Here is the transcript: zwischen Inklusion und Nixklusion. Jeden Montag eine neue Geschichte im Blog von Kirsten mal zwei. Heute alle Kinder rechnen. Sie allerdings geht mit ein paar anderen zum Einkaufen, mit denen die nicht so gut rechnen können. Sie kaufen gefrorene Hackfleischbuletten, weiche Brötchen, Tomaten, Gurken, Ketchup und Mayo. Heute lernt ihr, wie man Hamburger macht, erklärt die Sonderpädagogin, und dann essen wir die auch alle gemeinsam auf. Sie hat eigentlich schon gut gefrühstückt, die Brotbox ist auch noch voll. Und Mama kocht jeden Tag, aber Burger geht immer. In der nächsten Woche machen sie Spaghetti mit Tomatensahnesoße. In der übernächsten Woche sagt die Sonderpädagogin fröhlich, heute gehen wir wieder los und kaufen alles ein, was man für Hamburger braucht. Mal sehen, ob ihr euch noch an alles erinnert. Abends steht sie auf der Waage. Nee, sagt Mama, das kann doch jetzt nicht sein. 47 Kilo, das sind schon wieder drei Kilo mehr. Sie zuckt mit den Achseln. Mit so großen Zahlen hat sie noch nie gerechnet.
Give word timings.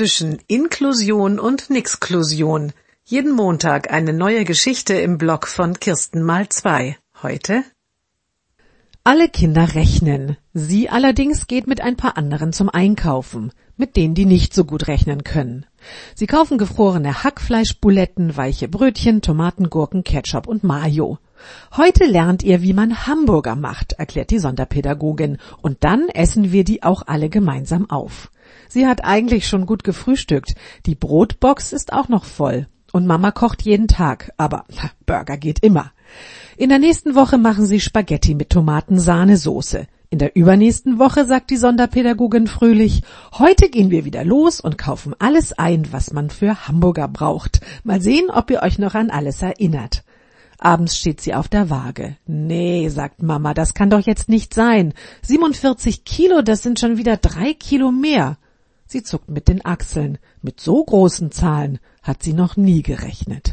zwischen 0.00 0.38
Inklusion 0.46 1.38
und 1.38 1.68
Nixklusion. 1.68 2.72
Jeden 3.04 3.32
Montag 3.32 3.92
eine 3.92 4.14
neue 4.14 4.46
Geschichte 4.46 4.94
im 4.94 5.18
Blog 5.18 5.46
von 5.46 5.78
Kirsten 5.78 6.22
mal 6.22 6.48
zwei. 6.48 6.96
Heute 7.22 7.64
alle 9.04 9.28
Kinder 9.28 9.74
rechnen. 9.74 10.38
Sie 10.54 10.88
allerdings 10.88 11.48
geht 11.48 11.66
mit 11.66 11.82
ein 11.82 11.96
paar 11.96 12.16
anderen 12.16 12.54
zum 12.54 12.70
Einkaufen, 12.70 13.52
mit 13.76 13.94
denen 13.94 14.14
die 14.14 14.24
nicht 14.24 14.54
so 14.54 14.64
gut 14.64 14.88
rechnen 14.88 15.22
können. 15.22 15.66
Sie 16.14 16.26
kaufen 16.26 16.56
gefrorene 16.56 17.22
Hackfleischbuletten, 17.22 18.38
weiche 18.38 18.68
Brötchen, 18.68 19.20
Tomaten, 19.20 19.68
Gurken, 19.68 20.02
Ketchup 20.02 20.46
und 20.46 20.64
Mayo. 20.64 21.18
Heute 21.76 22.06
lernt 22.06 22.42
ihr, 22.42 22.62
wie 22.62 22.72
man 22.72 23.06
Hamburger 23.06 23.54
macht, 23.54 23.92
erklärt 23.94 24.30
die 24.30 24.38
Sonderpädagogin, 24.38 25.36
und 25.60 25.84
dann 25.84 26.08
essen 26.08 26.52
wir 26.52 26.64
die 26.64 26.82
auch 26.82 27.02
alle 27.06 27.28
gemeinsam 27.28 27.90
auf. 27.90 28.30
Sie 28.68 28.86
hat 28.86 29.04
eigentlich 29.04 29.46
schon 29.48 29.66
gut 29.66 29.84
gefrühstückt, 29.84 30.54
die 30.86 30.94
Brotbox 30.94 31.72
ist 31.72 31.92
auch 31.92 32.08
noch 32.08 32.24
voll. 32.24 32.66
Und 32.92 33.06
Mama 33.06 33.30
kocht 33.30 33.62
jeden 33.62 33.88
Tag, 33.88 34.32
aber 34.36 34.64
Burger 35.06 35.36
geht 35.36 35.60
immer. 35.60 35.92
In 36.56 36.70
der 36.70 36.78
nächsten 36.78 37.14
Woche 37.14 37.38
machen 37.38 37.66
sie 37.66 37.80
Spaghetti 37.80 38.34
mit 38.34 38.50
Tomatensahnesoße. 38.50 39.86
In 40.12 40.18
der 40.18 40.34
übernächsten 40.34 40.98
Woche 40.98 41.24
sagt 41.24 41.50
die 41.50 41.56
Sonderpädagogin 41.56 42.48
fröhlich, 42.48 43.02
heute 43.38 43.68
gehen 43.70 43.92
wir 43.92 44.04
wieder 44.04 44.24
los 44.24 44.60
und 44.60 44.76
kaufen 44.76 45.14
alles 45.20 45.52
ein, 45.52 45.92
was 45.92 46.12
man 46.12 46.30
für 46.30 46.66
Hamburger 46.66 47.06
braucht. 47.06 47.60
Mal 47.84 48.00
sehen, 48.00 48.28
ob 48.28 48.50
ihr 48.50 48.62
euch 48.62 48.80
noch 48.80 48.94
an 48.94 49.10
alles 49.10 49.40
erinnert. 49.40 50.02
Abends 50.62 50.98
steht 50.98 51.22
sie 51.22 51.34
auf 51.34 51.48
der 51.48 51.70
Waage. 51.70 52.18
Nee, 52.26 52.90
sagt 52.90 53.22
Mama, 53.22 53.54
das 53.54 53.72
kann 53.72 53.88
doch 53.88 54.00
jetzt 54.06 54.28
nicht 54.28 54.52
sein. 54.52 54.92
47 55.22 56.04
Kilo, 56.04 56.42
das 56.42 56.62
sind 56.62 56.78
schon 56.78 56.98
wieder 56.98 57.16
drei 57.16 57.54
Kilo 57.54 57.90
mehr. 57.90 58.36
Sie 58.86 59.02
zuckt 59.02 59.30
mit 59.30 59.48
den 59.48 59.64
Achseln. 59.64 60.18
Mit 60.42 60.60
so 60.60 60.84
großen 60.84 61.32
Zahlen 61.32 61.78
hat 62.02 62.22
sie 62.22 62.34
noch 62.34 62.58
nie 62.58 62.82
gerechnet. 62.82 63.49